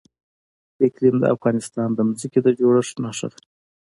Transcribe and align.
اقلیم 0.85 1.15
د 1.19 1.25
افغانستان 1.35 1.89
د 1.93 1.99
ځمکې 2.19 2.39
د 2.43 2.47
جوړښت 2.59 2.95
نښه 3.03 3.27
ده. 3.31 3.37